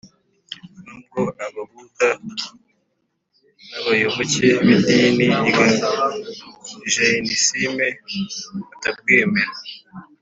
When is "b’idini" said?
4.65-5.27